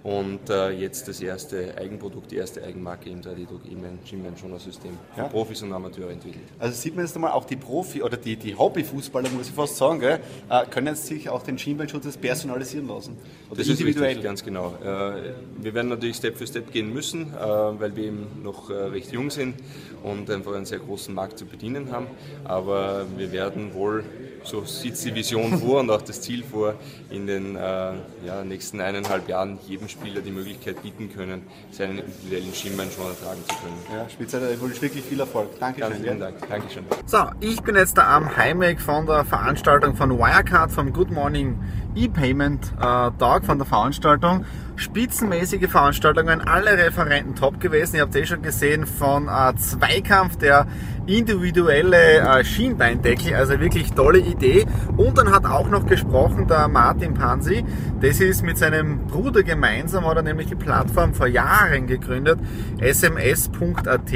und 0.07 0.49
äh, 0.49 0.69
jetzt 0.69 1.09
das 1.09 1.19
erste 1.19 1.77
Eigenprodukt, 1.77 2.31
die 2.31 2.37
erste 2.37 2.63
Eigenmarke 2.63 3.09
im 3.09 3.19
3D-Druck, 3.19 3.65
eben 3.69 3.83
ein 3.83 3.99
Schienbeinschoner-System 4.05 4.97
für 5.13 5.19
ja. 5.19 5.27
Profis 5.27 5.61
und 5.63 5.73
Amateure 5.73 6.11
entwickelt. 6.11 6.45
Also 6.59 6.75
sieht 6.75 6.95
man 6.95 7.03
jetzt 7.03 7.13
einmal, 7.15 7.31
auch 7.31 7.43
die 7.43 7.57
Profi- 7.57 8.01
oder 8.01 8.15
die, 8.15 8.37
die 8.37 8.55
Hobbyfußballer, 8.55 9.29
muss 9.31 9.49
ich 9.49 9.53
fast 9.53 9.75
sagen, 9.75 9.99
gell, 9.99 10.21
äh, 10.49 10.65
können 10.67 10.95
sich 10.95 11.27
auch 11.27 11.43
den 11.43 11.59
Schienbeinschutz 11.59 12.15
personalisieren 12.15 12.87
lassen. 12.87 13.17
Oder 13.49 13.57
das 13.57 13.67
individuell. 13.67 14.03
ist 14.03 14.09
richtig, 14.09 14.23
ganz 14.23 14.45
genau. 14.45 14.75
Äh, 14.81 15.33
wir 15.57 15.73
werden 15.73 15.89
natürlich 15.89 16.15
Step 16.15 16.37
für 16.37 16.47
Step 16.47 16.71
gehen 16.71 16.93
müssen, 16.93 17.33
äh, 17.33 17.37
weil 17.37 17.93
wir 17.97 18.05
eben 18.05 18.27
noch 18.43 18.69
äh, 18.69 18.75
recht 18.75 19.11
jung 19.11 19.29
sind 19.29 19.55
und 20.03 20.31
einfach 20.31 20.55
einen 20.55 20.65
sehr 20.65 20.79
großen 20.79 21.13
Markt 21.13 21.37
zu 21.37 21.45
bedienen 21.45 21.91
haben. 21.91 22.07
Aber 22.45 23.05
wir 23.17 23.33
werden 23.33 23.73
wohl 23.73 24.05
so 24.43 24.63
sieht 24.63 25.03
die 25.03 25.13
Vision 25.13 25.57
vor 25.59 25.81
und 25.81 25.89
auch 25.89 26.01
das 26.01 26.21
Ziel 26.21 26.43
vor, 26.43 26.75
in 27.09 27.27
den 27.27 27.57
äh, 27.57 27.59
ja, 27.59 28.43
nächsten 28.45 28.79
eineinhalb 28.79 29.27
Jahren 29.27 29.59
jedem 29.67 29.89
Spieler 29.89 29.96
die 30.03 30.31
Möglichkeit 30.31 30.81
bieten 30.81 31.09
können, 31.13 31.43
seinen 31.71 31.99
individuellen 31.99 32.53
Schienbein 32.53 32.89
schon 32.91 33.07
ertragen 33.07 33.41
zu 33.47 33.55
können. 33.55 33.77
Ja, 33.91 34.09
Spitze, 34.09 34.51
ich 34.53 34.61
wünsche 34.61 34.81
wirklich 34.81 35.03
viel 35.03 35.19
Erfolg. 35.19 35.59
Dankeschön. 35.59 35.89
Ganz 35.89 36.01
vielen 36.01 36.19
Dank. 36.19 36.35
Dankeschön. 36.49 36.83
So, 37.05 37.17
ich 37.39 37.61
bin 37.61 37.75
jetzt 37.75 37.97
da 37.97 38.15
am 38.15 38.35
Heimweg 38.35 38.79
von 38.79 39.05
der 39.05 39.25
Veranstaltung 39.25 39.95
von 39.95 40.17
Wirecard 40.17 40.71
vom 40.71 40.93
Good 40.93 41.11
Morning 41.11 41.57
E-Payment-Tag 41.95 43.45
von 43.45 43.57
der 43.57 43.65
Veranstaltung. 43.65 44.45
Spitzenmäßige 44.75 45.67
Veranstaltungen, 45.67 46.41
alle 46.41 46.77
Referenten 46.77 47.35
top 47.35 47.59
gewesen. 47.59 47.95
Ihr 47.95 48.03
habt 48.03 48.15
eh 48.15 48.25
schon 48.25 48.43
gesehen 48.43 48.85
von 48.85 49.27
äh, 49.27 49.55
Zweikampf, 49.55 50.37
der 50.37 50.67
individuelle 51.07 52.19
äh, 52.19 52.43
Schienbeindeckel, 52.43 53.33
also 53.33 53.59
wirklich 53.59 53.93
tolle 53.93 54.19
Idee. 54.19 54.65
Und 54.97 55.17
dann 55.17 55.31
hat 55.31 55.45
auch 55.45 55.69
noch 55.69 55.85
gesprochen 55.85 56.47
der 56.47 56.67
Martin 56.67 57.13
Pansi, 57.13 57.63
das 58.01 58.19
ist 58.19 58.43
mit 58.43 58.57
seinem 58.57 59.07
Bruder 59.07 59.43
gemeinsam, 59.43 60.05
hat 60.05 60.17
er 60.17 60.23
nämlich 60.23 60.47
die 60.47 60.55
Plattform 60.55 61.13
vor 61.13 61.27
Jahren 61.27 61.87
gegründet, 61.87 62.39
sms.at 62.79 64.13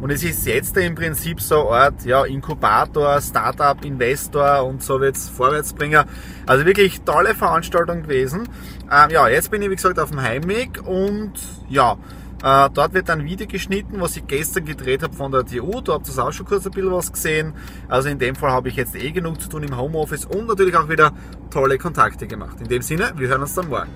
und 0.00 0.10
es 0.10 0.22
ist 0.22 0.46
jetzt 0.46 0.76
im 0.76 0.94
Prinzip 0.94 1.40
so 1.40 1.68
eine 1.68 1.78
Art 1.78 2.04
ja, 2.04 2.24
Inkubator, 2.24 3.20
Startup, 3.20 3.84
Investor 3.84 4.64
und 4.64 4.82
so 4.82 5.00
wird's 5.00 5.28
Vorwärtsbringer. 5.28 6.06
Also 6.46 6.64
wirklich 6.64 7.02
tolle 7.08 7.34
Veranstaltung 7.34 8.02
gewesen. 8.02 8.48
Ähm, 8.92 9.10
ja, 9.10 9.28
jetzt 9.28 9.50
bin 9.50 9.62
ich 9.62 9.70
wie 9.70 9.76
gesagt 9.76 9.98
auf 9.98 10.10
dem 10.10 10.20
Heimweg 10.20 10.86
und 10.86 11.32
ja, 11.70 11.96
äh, 12.44 12.68
dort 12.72 12.92
wird 12.92 13.08
ein 13.08 13.24
Video 13.24 13.46
geschnitten, 13.46 13.98
was 13.98 14.16
ich 14.18 14.26
gestern 14.26 14.66
gedreht 14.66 15.02
habe 15.02 15.14
von 15.14 15.32
der 15.32 15.46
TU. 15.46 15.80
Da 15.80 15.94
habt 15.94 16.06
ihr 16.06 16.22
auch 16.22 16.32
schon 16.32 16.44
kurz 16.44 16.66
ein 16.66 16.72
bisschen 16.72 16.92
was 16.92 17.10
gesehen. 17.10 17.54
Also 17.88 18.10
in 18.10 18.18
dem 18.18 18.36
Fall 18.36 18.52
habe 18.52 18.68
ich 18.68 18.76
jetzt 18.76 18.94
eh 18.94 19.10
genug 19.10 19.40
zu 19.40 19.48
tun 19.48 19.62
im 19.62 19.74
Homeoffice 19.74 20.26
und 20.26 20.48
natürlich 20.48 20.76
auch 20.76 20.90
wieder 20.90 21.12
tolle 21.50 21.78
Kontakte 21.78 22.26
gemacht. 22.26 22.60
In 22.60 22.68
dem 22.68 22.82
Sinne, 22.82 23.12
wir 23.16 23.28
hören 23.28 23.40
uns 23.40 23.54
dann 23.54 23.68
morgen. 23.68 23.90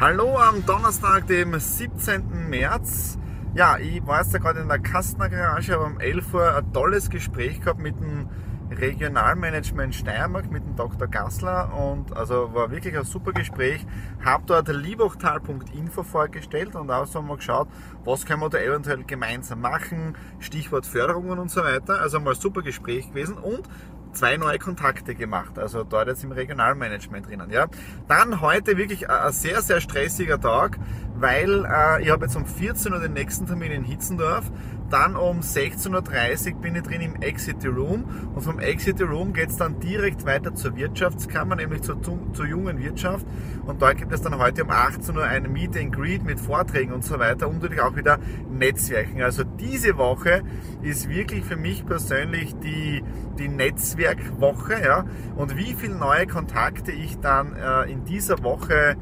Hallo 0.00 0.38
am 0.38 0.64
Donnerstag, 0.64 1.26
dem 1.26 1.60
17. 1.60 2.48
März. 2.48 3.18
Ja, 3.54 3.76
ich 3.76 4.04
war 4.06 4.22
jetzt 4.22 4.32
gerade 4.32 4.60
in 4.60 4.68
der 4.68 4.78
Kastner 4.78 5.28
Garage, 5.28 5.74
habe 5.74 5.84
um 5.84 6.00
11 6.00 6.32
Uhr 6.32 6.56
ein 6.56 6.72
tolles 6.72 7.10
Gespräch 7.10 7.60
gehabt 7.60 7.80
mit 7.80 8.00
dem 8.00 8.30
Regionalmanagement 8.78 9.94
Steiermark 9.94 10.50
mit 10.50 10.64
dem 10.64 10.76
Dr. 10.76 11.08
Gassler 11.08 11.72
und 11.74 12.16
also 12.16 12.52
war 12.54 12.70
wirklich 12.70 12.96
ein 12.96 13.04
super 13.04 13.32
Gespräch. 13.32 13.84
Habe 14.24 14.44
dort 14.46 14.68
liebachtal.info 14.68 16.02
vorgestellt 16.02 16.74
und 16.74 16.90
auch 16.90 17.06
so 17.06 17.22
mal 17.22 17.36
geschaut, 17.36 17.68
was 18.04 18.26
können 18.26 18.40
wir 18.40 18.50
da 18.50 18.58
eventuell 18.58 19.04
gemeinsam 19.04 19.60
machen, 19.60 20.16
Stichwort 20.40 20.86
Förderungen 20.86 21.38
und 21.38 21.50
so 21.50 21.62
weiter. 21.62 22.00
Also 22.00 22.20
mal 22.20 22.34
super 22.34 22.62
Gespräch 22.62 23.08
gewesen 23.08 23.36
und 23.36 23.68
zwei 24.12 24.36
neue 24.36 24.58
Kontakte 24.58 25.14
gemacht, 25.14 25.58
also 25.58 25.84
dort 25.84 26.08
jetzt 26.08 26.24
im 26.24 26.32
Regionalmanagement 26.32 27.26
drinnen. 27.26 27.50
Ja. 27.50 27.66
Dann 28.08 28.40
heute 28.40 28.76
wirklich 28.76 29.08
ein 29.08 29.32
sehr, 29.32 29.62
sehr 29.62 29.80
stressiger 29.80 30.40
Tag, 30.40 30.78
weil 31.14 31.64
äh, 31.64 32.02
ich 32.02 32.10
habe 32.10 32.24
jetzt 32.26 32.36
um 32.36 32.46
14 32.46 32.92
Uhr 32.92 33.00
den 33.00 33.12
nächsten 33.12 33.46
Termin 33.46 33.72
in 33.72 33.84
Hitzendorf, 33.84 34.50
dann 34.90 35.16
um 35.16 35.40
16.30 35.40 36.54
Uhr 36.54 36.60
bin 36.60 36.76
ich 36.76 36.82
drin 36.82 37.00
im 37.00 37.16
Exit 37.22 37.64
Room 37.64 38.04
und 38.34 38.42
vom 38.42 38.58
Exit 38.58 39.00
Room 39.00 39.32
geht 39.32 39.48
es 39.48 39.56
dann 39.56 39.80
direkt 39.80 40.26
weiter 40.26 40.54
zur 40.54 40.76
Wirtschaftskammer, 40.76 41.56
nämlich 41.56 41.80
zur, 41.82 41.98
zur 42.02 42.46
jungen 42.46 42.78
Wirtschaft 42.78 43.26
und 43.64 43.80
dort 43.80 43.96
gibt 43.96 44.12
es 44.12 44.20
dann 44.20 44.38
heute 44.38 44.64
um 44.64 44.70
18 44.70 45.16
Uhr 45.16 45.24
ein 45.24 45.50
Meet 45.50 45.78
and 45.78 45.94
Greet 45.94 46.24
mit 46.24 46.38
Vorträgen 46.38 46.92
und 46.92 47.04
so 47.04 47.18
weiter 47.18 47.48
und 47.48 47.62
natürlich 47.62 47.80
auch 47.80 47.96
wieder 47.96 48.18
Netzwerken. 48.50 49.22
Also 49.22 49.44
diese 49.44 49.96
Woche 49.96 50.42
ist 50.82 51.08
wirklich 51.08 51.44
für 51.44 51.56
mich 51.56 51.86
persönlich 51.86 52.54
die, 52.62 53.02
die 53.38 53.48
Netzwerkwoche 53.48 54.82
ja? 54.84 55.04
und 55.36 55.56
wie 55.56 55.72
viele 55.72 55.94
neue 55.94 56.26
Kontakte 56.26 56.92
ich 56.92 57.18
dann 57.18 57.56
äh, 57.56 57.90
in 57.90 58.04
dieser 58.04 58.42
Woche 58.42 58.96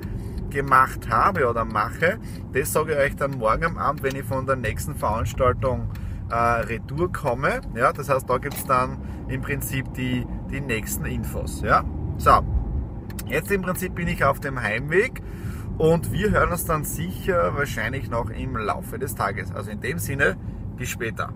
gemacht 0.50 1.08
habe 1.08 1.48
oder 1.48 1.64
mache, 1.64 2.18
das 2.52 2.72
sage 2.72 2.92
ich 2.92 2.98
euch 2.98 3.16
dann 3.16 3.38
morgen 3.38 3.64
am 3.64 3.78
Abend, 3.78 4.02
wenn 4.02 4.16
ich 4.16 4.24
von 4.24 4.46
der 4.46 4.56
nächsten 4.56 4.94
Veranstaltung 4.94 5.88
äh, 6.30 6.34
retour 6.34 7.12
komme. 7.12 7.60
Ja, 7.74 7.92
das 7.92 8.08
heißt, 8.08 8.28
da 8.28 8.38
gibt 8.38 8.54
es 8.54 8.64
dann 8.64 8.98
im 9.28 9.40
Prinzip 9.40 9.92
die, 9.94 10.26
die 10.50 10.60
nächsten 10.60 11.04
Infos. 11.04 11.62
Ja. 11.62 11.84
So, 12.18 12.44
jetzt 13.26 13.50
im 13.50 13.62
Prinzip 13.62 13.94
bin 13.94 14.08
ich 14.08 14.24
auf 14.24 14.40
dem 14.40 14.60
Heimweg 14.60 15.22
und 15.78 16.12
wir 16.12 16.30
hören 16.30 16.50
uns 16.50 16.66
dann 16.66 16.84
sicher 16.84 17.56
wahrscheinlich 17.56 18.10
noch 18.10 18.30
im 18.30 18.56
Laufe 18.56 18.98
des 18.98 19.14
Tages. 19.14 19.52
Also 19.52 19.70
in 19.70 19.80
dem 19.80 19.98
Sinne, 19.98 20.36
bis 20.76 20.90
später. 20.90 21.32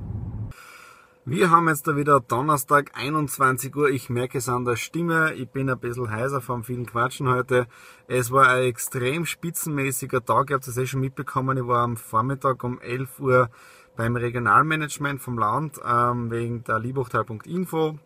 Wir 1.26 1.50
haben 1.50 1.68
jetzt 1.68 1.88
da 1.88 1.96
wieder 1.96 2.20
Donnerstag, 2.20 2.90
21 2.92 3.74
Uhr. 3.74 3.88
Ich 3.88 4.10
merke 4.10 4.36
es 4.36 4.50
an 4.50 4.66
der 4.66 4.76
Stimme. 4.76 5.32
Ich 5.32 5.48
bin 5.48 5.70
ein 5.70 5.78
bisschen 5.78 6.10
heiser 6.10 6.42
vom 6.42 6.62
vielen 6.64 6.84
Quatschen 6.84 7.30
heute. 7.30 7.66
Es 8.06 8.30
war 8.30 8.48
ein 8.48 8.64
extrem 8.64 9.24
spitzenmäßiger 9.24 10.22
Tag. 10.22 10.50
Ihr 10.50 10.56
habt 10.56 10.68
es 10.68 10.76
eh 10.76 10.84
schon 10.84 11.00
mitbekommen. 11.00 11.56
Ich 11.56 11.66
war 11.66 11.82
am 11.82 11.96
Vormittag 11.96 12.62
um 12.62 12.78
11 12.78 13.20
Uhr 13.20 13.48
beim 13.96 14.16
Regionalmanagement 14.16 15.22
vom 15.22 15.38
Land 15.38 15.80
ähm, 15.82 16.30
wegen 16.30 16.62
der 16.64 16.78
Liebhochtal.info 16.78 17.98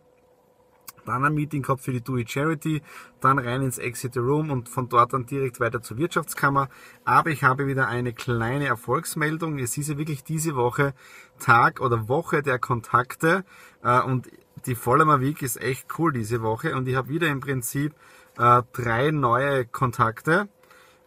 dann 1.09 1.25
ein 1.25 1.35
Meeting 1.35 1.63
gehabt 1.63 1.83
für 1.83 1.93
die 1.93 2.01
Do 2.01 2.17
It 2.17 2.31
Charity, 2.31 2.83
dann 3.21 3.39
rein 3.39 3.63
ins 3.63 3.79
Exit 3.79 4.17
Room 4.17 4.51
und 4.51 4.69
von 4.69 4.89
dort 4.89 5.13
dann 5.13 5.27
direkt 5.27 5.61
weiter 5.61 5.83
zur 5.83 5.99
Wirtschaftskammer. 5.99 6.69
Aber 7.05 7.31
ich 7.31 7.43
habe 7.43 7.67
wieder 7.67 7.89
eine 7.89 8.13
kleine 8.13 8.67
Erfolgsmeldung. 8.67 9.59
Es 9.59 9.77
ist 9.77 9.89
ja 9.89 9.99
wirklich 9.99 10.25
diese 10.25 10.55
Woche 10.57 10.95
Tag 11.39 11.81
oder 11.81 12.09
Woche 12.09 12.43
der 12.43 12.59
Kontakte 12.59 13.45
äh, 13.83 14.01
und 14.01 14.29
die 14.67 14.75
Vollmer 14.75 15.21
Week 15.21 15.43
ist 15.43 15.61
echt 15.61 15.87
cool 15.99 16.13
diese 16.13 16.43
Woche 16.43 16.75
und 16.75 16.89
ich 16.89 16.97
habe 16.97 17.09
wieder 17.09 17.29
im 17.29 17.41
Prinzip 17.41 17.95
äh, 18.39 18.63
drei 18.73 19.11
neue 19.11 19.65
Kontakte. 19.67 20.49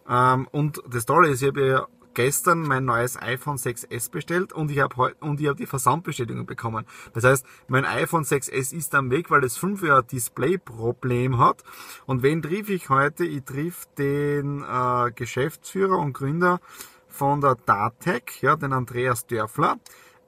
Ähm, 0.08 0.48
und 0.50 0.82
das 0.88 1.06
Tolle 1.06 1.28
ist, 1.28 1.42
ich 1.42 1.48
habe 1.48 1.66
ja 1.66 1.86
gestern 2.14 2.62
mein 2.62 2.84
neues 2.84 3.20
iPhone 3.20 3.56
6s 3.56 4.10
bestellt 4.10 4.52
und 4.52 4.70
ich 4.70 4.80
habe 4.80 5.14
und 5.20 5.40
ich 5.40 5.46
habe 5.46 5.56
die 5.56 5.66
Versandbestätigung 5.66 6.46
bekommen. 6.46 6.86
Das 7.12 7.24
heißt, 7.24 7.46
mein 7.68 7.84
iPhone 7.84 8.24
6s 8.24 8.72
ist 8.72 8.94
am 8.94 9.10
Weg, 9.10 9.30
weil 9.30 9.44
es 9.44 9.56
5 9.56 9.82
Jahre 9.82 10.04
Display-Problem 10.04 11.38
hat. 11.38 11.62
Und 12.06 12.22
wen 12.22 12.42
triff 12.42 12.68
ich 12.68 12.88
heute? 12.88 13.24
Ich 13.24 13.44
triff 13.44 13.86
den 13.98 14.62
äh, 14.62 15.10
Geschäftsführer 15.12 15.98
und 15.98 16.12
Gründer 16.12 16.60
von 17.08 17.40
der 17.40 17.56
Datec, 17.66 18.42
ja, 18.42 18.56
den 18.56 18.72
Andreas 18.72 19.26
Dörfler. 19.26 19.78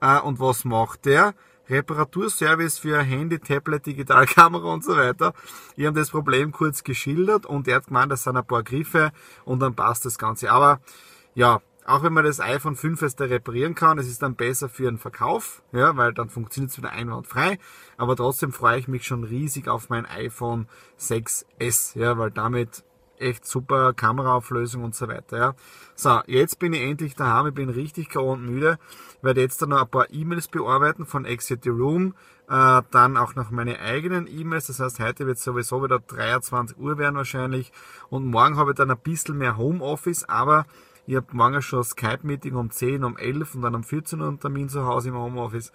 Äh, 0.01 0.21
und 0.21 0.41
was 0.41 0.65
macht 0.65 1.07
der? 1.07 1.35
Reparaturservice 1.69 2.79
für 2.79 3.01
Handy, 3.03 3.39
Tablet, 3.39 3.87
Digitalkamera 3.87 4.73
und 4.73 4.85
so 4.85 4.97
weiter. 4.97 5.33
Ich 5.77 5.87
habe 5.87 5.99
das 5.99 6.11
Problem 6.11 6.53
kurz 6.53 6.85
geschildert 6.85 7.47
und 7.47 7.67
er 7.69 7.77
hat 7.77 7.87
gemeint, 7.87 8.13
das 8.13 8.25
sind 8.25 8.37
ein 8.37 8.47
paar 8.47 8.63
Griffe 8.63 9.13
und 9.45 9.61
dann 9.61 9.75
passt 9.75 10.05
das 10.05 10.19
Ganze. 10.19 10.51
Aber 10.51 10.81
ja, 11.35 11.61
auch 11.87 12.03
wenn 12.03 12.13
man 12.13 12.25
das 12.25 12.41
iPhone 12.41 12.77
5 12.77 13.03
erst 13.03 13.21
reparieren 13.21 13.75
kann, 13.75 13.99
es 13.99 14.09
ist 14.09 14.23
dann 14.23 14.37
besser 14.37 14.69
für 14.69 14.85
den 14.85 14.99
Verkauf, 14.99 15.63
ja, 15.73 15.97
weil 15.97 16.13
dann 16.13 16.31
funktioniert 16.31 16.71
es 16.71 16.79
wieder 16.79 16.91
einwandfrei. 16.91 17.59
Aber 17.97 18.17
trotzdem 18.17 18.53
freue 18.53 18.79
ich 18.79 18.89
mich 18.89 19.05
schon 19.05 19.25
riesig 19.25 19.69
auf 19.69 19.91
mein 19.91 20.07
iPhone 20.07 20.67
6S, 20.99 21.99
ja, 21.99 22.17
weil 22.17 22.31
damit 22.31 22.85
echt 23.19 23.47
super 23.47 23.93
Kameraauflösung 23.93 24.83
und 24.83 24.95
so 24.95 25.09
weiter, 25.09 25.37
ja. 25.37 25.55
So, 25.95 26.21
jetzt 26.27 26.59
bin 26.59 26.73
ich 26.73 26.81
endlich 26.81 27.15
daheim, 27.15 27.49
ich 27.49 27.55
bin 27.55 27.69
richtig 27.69 28.09
K.O. 28.09 28.33
und 28.33 28.45
müde, 28.45 28.79
werde 29.23 29.41
jetzt 29.41 29.63
dann 29.63 29.69
noch 29.71 29.83
ein 29.83 29.89
paar 29.89 30.11
E-Mails 30.11 30.49
bearbeiten 30.49 31.07
von 31.07 31.25
Exit 31.25 31.65
the 31.65 31.71
Room, 31.71 32.15
äh, 32.49 32.83
dann 32.91 33.17
auch 33.17 33.35
noch 33.35 33.51
meine 33.51 33.79
eigenen 33.79 34.27
E-Mails, 34.27 34.67
das 34.67 34.81
heißt, 34.81 35.01
heute 35.01 35.27
wird 35.27 35.39
es 35.39 35.45
sowieso 35.45 35.83
wieder 35.83 36.01
23 36.01 36.77
Uhr 36.77 36.99
werden 36.99 37.17
wahrscheinlich 37.17 37.73
und 38.09 38.27
morgen 38.27 38.57
habe 38.57 38.73
ich 38.73 38.77
dann 38.77 38.91
ein 38.91 38.99
bisschen 38.99 39.39
mehr 39.39 39.57
Homeoffice, 39.57 40.25
aber 40.25 40.67
ich 41.07 41.17
habe 41.17 41.27
morgen 41.33 41.61
schon 41.61 41.85
Skype-Meeting 41.85 42.55
um 42.55 42.71
10, 42.71 43.05
um 43.05 43.17
11 43.17 43.57
und 43.57 43.63
dann 43.63 43.75
um 43.75 43.85
14 43.85 44.21
Uhr 44.21 44.29
einen 44.29 44.41
Termin 44.41 44.69
zu 44.69 44.87
Hause 44.87 45.11
im 45.11 45.17
Homeoffice. 45.17 45.73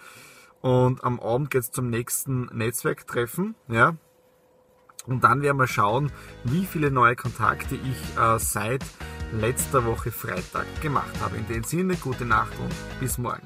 Und 0.62 1.04
am 1.04 1.20
Abend 1.20 1.52
geht's 1.52 1.72
zum 1.72 1.90
nächsten 1.90 2.46
Netzwerktreffen, 2.48 3.56
ja. 3.68 3.96
Und 5.06 5.24
dann 5.24 5.42
werden 5.42 5.58
wir 5.58 5.68
schauen, 5.68 6.12
wie 6.44 6.66
viele 6.66 6.92
neue 6.92 7.16
Kontakte 7.16 7.76
ich 7.76 8.18
äh, 8.20 8.38
seit 8.38 8.84
letzter 9.32 9.86
Woche 9.86 10.12
Freitag 10.12 10.66
gemacht 10.82 11.22
habe. 11.22 11.38
In 11.38 11.48
dem 11.48 11.64
Sinne, 11.64 11.96
gute 11.96 12.26
Nacht 12.26 12.52
und 12.60 12.74
bis 13.00 13.18
morgen. 13.18 13.42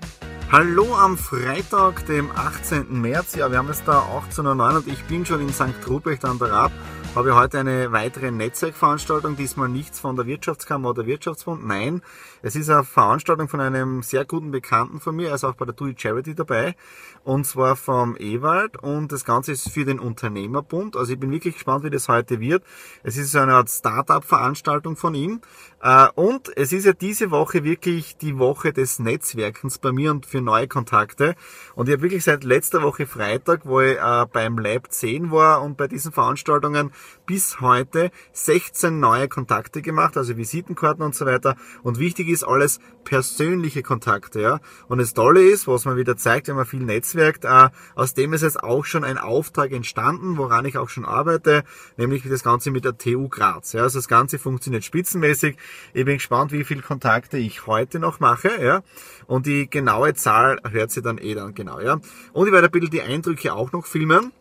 Hallo 0.51 0.95
am 0.95 1.17
Freitag, 1.17 2.05
dem 2.05 2.31
18. 2.31 3.01
März. 3.01 3.35
Ja, 3.35 3.49
wir 3.51 3.57
haben 3.57 3.67
jetzt 3.67 3.87
da 3.87 4.01
18.09 4.01 4.45
Uhr 4.45 4.75
und 4.77 4.87
ich 4.87 5.03
bin 5.05 5.25
schon 5.25 5.41
in 5.41 5.49
St. 5.49 5.87
Ruprecht 5.87 6.25
an 6.25 6.39
der 6.39 6.51
Rab 6.51 6.71
habe 7.15 7.35
heute 7.35 7.59
eine 7.59 7.91
weitere 7.91 8.31
Netzwerkveranstaltung, 8.31 9.35
diesmal 9.35 9.69
nichts 9.69 9.99
von 9.99 10.15
der 10.15 10.25
Wirtschaftskammer 10.25 10.89
oder 10.89 11.05
Wirtschaftsbund. 11.05 11.63
Nein, 11.63 12.01
es 12.41 12.55
ist 12.55 12.71
eine 12.71 12.83
Veranstaltung 12.83 13.47
von 13.47 13.61
einem 13.61 14.01
sehr 14.01 14.25
guten 14.25 14.49
Bekannten 14.49 14.99
von 14.99 15.15
mir, 15.15 15.31
ist 15.31 15.43
auch 15.43 15.53
bei 15.53 15.65
der 15.65 15.75
It 15.87 16.01
Charity 16.01 16.33
dabei, 16.33 16.75
und 17.23 17.45
zwar 17.45 17.75
vom 17.75 18.17
Ewald. 18.17 18.77
Und 18.81 19.11
das 19.11 19.25
Ganze 19.25 19.51
ist 19.51 19.69
für 19.69 19.85
den 19.85 19.99
Unternehmerbund. 19.99 20.97
Also 20.97 21.13
ich 21.13 21.19
bin 21.19 21.29
wirklich 21.29 21.53
gespannt, 21.53 21.83
wie 21.83 21.91
das 21.91 22.09
heute 22.09 22.39
wird. 22.39 22.63
Es 23.03 23.15
ist 23.15 23.35
eine 23.35 23.53
Art 23.53 23.69
Start-up-Veranstaltung 23.69 24.95
von 24.95 25.13
ihm. 25.13 25.41
Äh, 25.83 26.07
und 26.15 26.49
es 26.57 26.73
ist 26.73 26.85
ja 26.85 26.93
diese 26.93 27.29
Woche 27.29 27.63
wirklich 27.63 28.17
die 28.17 28.39
Woche 28.39 28.73
des 28.73 28.97
Netzwerkens 28.97 29.77
bei 29.77 29.91
mir 29.91 30.09
und 30.09 30.25
für 30.25 30.41
neue 30.41 30.67
Kontakte. 30.67 31.35
Und 31.75 31.87
ich 31.87 31.93
habe 31.93 32.01
wirklich 32.01 32.23
seit 32.23 32.43
letzter 32.43 32.81
Woche 32.81 33.05
Freitag, 33.05 33.65
wo 33.65 33.81
ich 33.81 33.97
äh, 33.97 34.25
beim 34.31 34.57
Lab 34.57 34.91
10 34.91 35.29
war 35.29 35.61
und 35.61 35.77
bei 35.77 35.87
diesen 35.87 36.11
Veranstaltungen 36.11 36.91
bis 37.27 37.61
heute 37.61 38.09
16 38.31 38.99
neue 38.99 39.27
Kontakte 39.27 39.83
gemacht, 39.83 40.17
also 40.17 40.35
Visitenkarten 40.35 41.05
und 41.05 41.13
so 41.13 41.27
weiter. 41.27 41.55
Und 41.83 41.99
wichtig 41.99 42.29
ist 42.29 42.43
alles 42.43 42.79
persönliche 43.03 43.83
Kontakte, 43.83 44.41
ja. 44.41 44.59
Und 44.87 44.97
das 44.97 45.13
Tolle 45.13 45.43
ist, 45.43 45.67
was 45.67 45.85
man 45.85 45.97
wieder 45.97 46.17
zeigt, 46.17 46.47
wenn 46.47 46.55
man 46.55 46.65
viel 46.65 46.79
Netz 46.79 47.03
genetzwerkt. 47.03 47.45
Äh, 47.45 47.69
aus 47.95 48.13
dem 48.13 48.33
ist 48.33 48.41
jetzt 48.41 48.63
auch 48.63 48.85
schon 48.85 49.03
ein 49.03 49.17
Auftrag 49.17 49.71
entstanden, 49.71 50.37
woran 50.37 50.65
ich 50.65 50.77
auch 50.77 50.89
schon 50.89 51.05
arbeite, 51.05 51.63
nämlich 51.97 52.23
das 52.27 52.43
Ganze 52.43 52.71
mit 52.71 52.85
der 52.85 52.97
TU 52.97 53.27
Graz. 53.27 53.73
Ja, 53.73 53.83
also 53.83 53.99
das 53.99 54.07
Ganze 54.07 54.39
funktioniert 54.39 54.83
spitzenmäßig. 54.83 55.57
Ich 55.93 56.05
bin 56.05 56.15
gespannt, 56.15 56.51
wie 56.51 56.63
viele 56.63 56.81
Kontakte 56.81 57.37
ich 57.37 57.67
heute 57.67 57.99
noch 57.99 58.19
mache. 58.19 58.49
Ja, 58.61 58.81
und 59.27 59.45
die 59.45 59.69
genaue 59.69 60.13
Zahl 60.13 60.59
hört 60.69 60.91
sie 60.91 61.01
dann 61.01 61.17
eh 61.17 61.35
dann 61.35 61.53
genau. 61.53 61.79
Ja, 61.79 61.99
und 62.33 62.47
ich 62.47 62.53
werde 62.53 62.67
ein 62.67 62.71
bisschen 62.71 62.91
die 62.91 63.01
Eindrücke 63.01 63.53
auch 63.53 63.71
noch 63.71 63.85
filmen. 63.85 64.31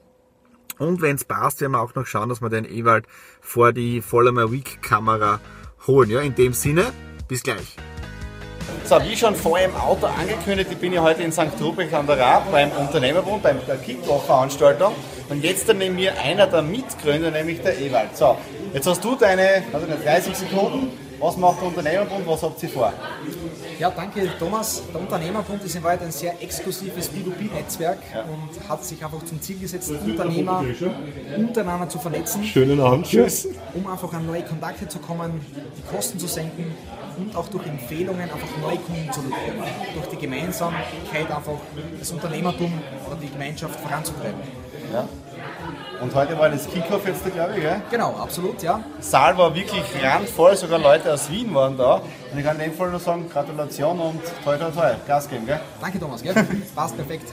Und 0.79 1.01
wenn 1.01 1.17
es 1.17 1.25
passt, 1.25 1.61
werden 1.61 1.73
wir 1.73 1.81
auch 1.81 1.95
noch 1.95 2.07
schauen, 2.07 2.29
dass 2.29 2.41
wir 2.41 2.49
den 2.49 2.65
Ewald 2.65 3.07
vor 3.41 3.73
die 3.73 4.01
Vollmer 4.01 4.51
Week 4.51 4.83
Kamera 4.83 5.41
holen. 5.87 6.11
Ja, 6.11 6.21
in 6.21 6.35
dem 6.35 6.53
Sinne, 6.55 6.87
bis 7.29 7.43
gleich. 7.43 7.77
So, 8.85 8.97
wie 9.05 9.17
schon 9.17 9.35
vorher 9.35 9.69
im 9.69 9.77
Auto 9.77 10.07
angekündigt, 10.07 10.71
ich 10.73 10.79
bin 10.79 10.93
ja 10.93 11.03
heute 11.03 11.23
in 11.23 11.33
St. 11.33 11.49
Ruprecht 11.61 11.95
an 11.95 12.07
der 12.07 12.19
Raab 12.19 12.51
beim 12.51 12.71
Unternehmerbund, 12.73 13.43
beim 13.43 13.59
der 13.67 13.77
Kickoff-Veranstaltung. 13.77 14.95
Und 15.29 15.43
jetzt 15.45 15.69
dann 15.69 15.79
neben 15.79 15.95
mir 15.95 16.19
einer 16.21 16.47
der 16.47 16.63
Mitgründer, 16.63 17.31
nämlich 17.31 17.61
der 17.63 17.79
Ewald. 17.79 18.17
So, 18.17 18.37
jetzt 18.75 18.87
hast 18.87 19.05
du 19.05 19.15
deine 19.15 19.63
also 19.73 19.87
30 19.87 20.37
Sekunden. 20.37 20.91
Was 21.23 21.37
macht 21.37 21.61
der 21.61 21.69
Unternehmerbund? 21.69 22.27
Was 22.27 22.43
habt 22.43 22.61
ihr 22.65 22.69
vor? 22.69 22.93
Ja, 23.79 23.91
danke 23.91 24.29
Thomas. 24.41 24.83
Der 24.93 25.01
Unternehmerbund 25.01 25.63
ist 25.63 25.77
in 25.77 25.85
Wahrheit 25.85 26.03
ein 26.03 26.11
sehr 26.11 26.43
exklusives 26.43 27.13
B2B-Netzwerk 27.13 27.99
ja. 28.13 28.23
und 28.23 28.69
hat 28.69 28.85
sich 28.85 29.05
einfach 29.05 29.25
zum 29.25 29.41
Ziel 29.41 29.61
gesetzt, 29.61 29.93
Unternehmer 30.05 30.65
untereinander 31.37 31.89
zu 31.89 32.01
vernetzen. 32.01 32.43
Schönen 32.43 32.81
Abend, 32.81 33.07
tschüss. 33.07 33.47
Um 33.73 33.87
einfach 33.87 34.13
an 34.13 34.27
neue 34.27 34.43
Kontakte 34.43 34.89
zu 34.89 34.99
kommen, 34.99 35.41
die 35.79 35.95
Kosten 35.95 36.19
zu 36.19 36.27
senken 36.27 36.75
und 37.17 37.37
auch 37.37 37.47
durch 37.47 37.67
Empfehlungen 37.69 38.23
einfach 38.23 38.59
neue 38.61 38.79
Kunden 38.79 39.13
zu 39.13 39.23
bekommen. 39.23 39.63
Durch 39.95 40.07
die 40.09 40.17
Gemeinsamkeit 40.17 41.31
einfach 41.31 41.53
das 42.01 42.11
Unternehmertum 42.11 42.73
oder 43.07 43.17
die 43.23 43.31
Gemeinschaft 43.31 43.79
voranzutreiben. 43.79 44.41
Ja. 44.93 45.09
Und 46.03 46.13
heute 46.17 46.37
war 46.37 46.49
das 46.49 46.69
Kickoff 46.69 47.07
jetzt 47.07 47.25
da, 47.25 47.31
glaube 47.31 47.53
ich, 47.55 47.63
gell? 47.63 47.81
Genau, 47.89 48.17
absolut, 48.17 48.61
ja. 48.61 48.83
Saal 48.99 49.39
war 49.39 49.55
wirklich 49.55 49.85
randvoll, 50.03 50.57
sogar 50.57 50.81
Leute 50.81 51.13
aus 51.13 51.31
Wien 51.31 51.55
waren 51.55 51.77
da. 51.77 52.03
Und 52.33 52.39
ich 52.39 52.45
kann 52.45 52.57
in 52.57 52.71
dem 52.71 52.75
Fall 52.75 52.91
nur 52.91 52.99
sagen, 52.99 53.31
Gratulation 53.33 54.01
und 54.01 54.21
toi 54.43 54.57
toi 54.57 54.71
toi, 54.71 54.95
Gas 55.07 55.29
geben, 55.29 55.47
gell? 55.47 55.61
Danke 55.81 56.01
Thomas, 56.01 56.21
gell? 56.21 56.35
Passt 56.75 56.97
perfekt. 56.97 57.33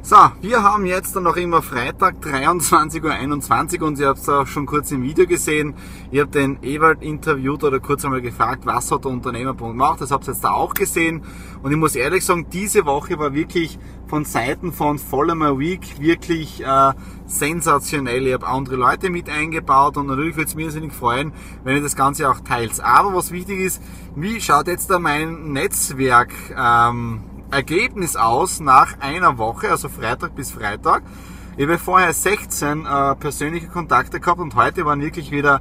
So, 0.00 0.16
wir 0.40 0.62
haben 0.62 0.86
jetzt 0.86 1.16
dann 1.16 1.24
noch 1.24 1.36
immer 1.36 1.60
Freitag 1.60 2.22
23.21 2.22 3.80
Uhr 3.80 3.88
und 3.88 3.98
ihr 3.98 4.06
habt 4.06 4.20
es 4.20 4.28
auch 4.28 4.46
schon 4.46 4.64
kurz 4.64 4.90
im 4.90 5.02
Video 5.02 5.26
gesehen. 5.26 5.74
Ihr 6.10 6.22
habt 6.22 6.34
den 6.34 6.62
Ewald 6.62 7.02
interviewt 7.02 7.64
oder 7.64 7.78
kurz 7.78 8.04
einmal 8.04 8.22
gefragt, 8.22 8.64
was 8.64 8.90
hat 8.90 9.04
der 9.04 9.10
Unternehmerpunkt 9.10 9.74
gemacht. 9.74 10.00
Das 10.00 10.10
habt 10.10 10.26
ihr 10.26 10.32
jetzt 10.32 10.44
da 10.44 10.52
auch 10.52 10.72
gesehen. 10.72 11.24
Und 11.62 11.72
ich 11.72 11.76
muss 11.76 11.94
ehrlich 11.94 12.24
sagen, 12.24 12.46
diese 12.50 12.86
Woche 12.86 13.18
war 13.18 13.34
wirklich 13.34 13.78
von 14.06 14.24
Seiten 14.24 14.72
von 14.72 14.98
Follower 14.98 15.58
Week 15.58 16.00
wirklich 16.00 16.64
äh, 16.64 16.92
sensationell. 17.26 18.26
Ich 18.26 18.32
habe 18.32 18.46
andere 18.46 18.76
Leute 18.76 19.10
mit 19.10 19.28
eingebaut 19.28 19.98
und 19.98 20.06
natürlich 20.06 20.36
würde 20.36 20.48
es 20.48 20.54
mir 20.54 20.66
irrsinnig 20.66 20.92
freuen, 20.92 21.32
wenn 21.64 21.76
ihr 21.76 21.82
das 21.82 21.96
Ganze 21.96 22.30
auch 22.30 22.40
teilt. 22.40 22.80
Aber 22.80 23.14
was 23.14 23.30
wichtig 23.30 23.60
ist, 23.60 23.82
wie 24.16 24.40
schaut 24.40 24.68
jetzt 24.68 24.90
da 24.90 24.98
mein 24.98 25.52
Netzwerk 25.52 26.32
ähm, 26.56 27.20
Ergebnis 27.50 28.16
aus 28.16 28.60
nach 28.60 29.00
einer 29.00 29.38
Woche, 29.38 29.70
also 29.70 29.88
Freitag 29.88 30.34
bis 30.34 30.50
Freitag. 30.50 31.02
Ich 31.56 31.64
habe 31.66 31.78
vorher 31.78 32.12
16 32.12 32.84
äh, 32.84 33.14
persönliche 33.16 33.68
Kontakte 33.68 34.20
gehabt 34.20 34.40
und 34.40 34.54
heute 34.54 34.84
waren 34.84 35.00
wirklich 35.00 35.30
wieder 35.30 35.60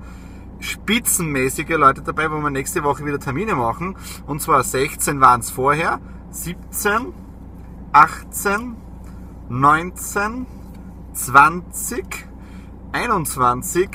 spitzenmäßige 0.59 1.69
Leute 1.69 2.01
dabei, 2.01 2.29
wo 2.31 2.37
wir 2.39 2.49
nächste 2.49 2.83
Woche 2.83 3.05
wieder 3.05 3.19
Termine 3.19 3.55
machen. 3.55 3.95
Und 4.25 4.41
zwar 4.41 4.63
16 4.63 5.21
waren 5.21 5.39
es 5.39 5.49
vorher, 5.49 5.99
17, 6.31 7.13
18, 7.93 8.75
19, 9.49 10.45
20, 11.13 12.27
21, 12.91 13.89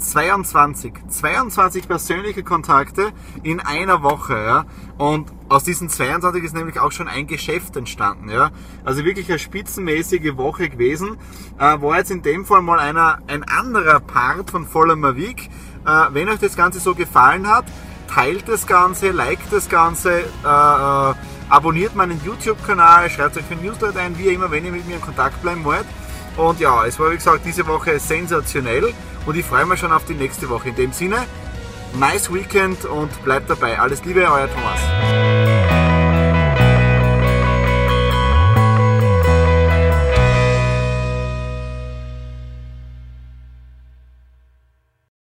22. 0.00 0.92
22 1.08 1.86
persönliche 1.86 2.42
Kontakte 2.42 3.12
in 3.42 3.60
einer 3.60 4.02
Woche. 4.02 4.34
Ja? 4.34 4.64
Und 4.98 5.30
aus 5.48 5.64
diesen 5.64 5.88
22 5.88 6.42
ist 6.42 6.54
nämlich 6.54 6.80
auch 6.80 6.92
schon 6.92 7.08
ein 7.08 7.26
Geschäft 7.26 7.76
entstanden. 7.76 8.28
Ja? 8.28 8.50
Also 8.84 9.04
wirklich 9.04 9.28
eine 9.28 9.38
spitzenmäßige 9.38 10.36
Woche 10.36 10.68
gewesen. 10.68 11.16
Äh, 11.58 11.80
war 11.80 11.98
jetzt 11.98 12.10
in 12.10 12.22
dem 12.22 12.44
Fall 12.44 12.62
mal 12.62 12.78
einer, 12.78 13.18
ein 13.26 13.44
anderer 13.44 14.00
Part 14.00 14.50
von 14.50 14.66
Voller 14.66 14.96
Mavic. 14.96 15.48
Äh, 15.86 16.06
wenn 16.12 16.28
euch 16.28 16.40
das 16.40 16.56
Ganze 16.56 16.80
so 16.80 16.94
gefallen 16.94 17.46
hat, 17.46 17.66
teilt 18.12 18.48
das 18.48 18.66
Ganze, 18.66 19.10
liked 19.10 19.52
das 19.52 19.68
Ganze, 19.68 20.20
äh, 20.20 20.22
äh 20.44 21.14
abonniert 21.50 21.96
meinen 21.96 22.20
YouTube-Kanal, 22.24 23.10
schreibt 23.10 23.36
euch 23.36 23.44
für 23.44 23.56
Newsletter 23.56 23.98
ein, 23.98 24.16
wie 24.16 24.28
immer, 24.28 24.52
wenn 24.52 24.64
ihr 24.64 24.70
mit 24.70 24.86
mir 24.86 24.94
in 24.94 25.00
Kontakt 25.00 25.42
bleiben 25.42 25.64
wollt. 25.64 25.84
Und 26.36 26.60
ja, 26.60 26.86
es 26.86 26.98
war 26.98 27.10
wie 27.10 27.16
gesagt 27.16 27.44
diese 27.44 27.66
Woche 27.66 27.98
sensationell 27.98 28.94
und 29.26 29.36
ich 29.36 29.44
freue 29.44 29.66
mich 29.66 29.80
schon 29.80 29.92
auf 29.92 30.04
die 30.04 30.14
nächste 30.14 30.48
Woche. 30.48 30.70
In 30.70 30.76
dem 30.76 30.92
Sinne, 30.92 31.18
nice 31.98 32.32
Weekend 32.32 32.84
und 32.84 33.24
bleibt 33.24 33.50
dabei. 33.50 33.78
Alles 33.78 34.04
Liebe, 34.04 34.20
euer 34.20 34.48
Thomas. 34.48 35.59